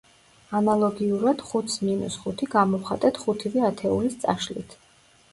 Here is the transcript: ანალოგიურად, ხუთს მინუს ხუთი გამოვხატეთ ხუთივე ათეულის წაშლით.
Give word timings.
ანალოგიურად, 0.59 1.41
ხუთს 1.49 1.75
მინუს 1.87 2.15
ხუთი 2.21 2.47
გამოვხატეთ 2.53 3.19
ხუთივე 3.25 3.61
ათეულის 3.69 4.17
წაშლით. 4.25 4.75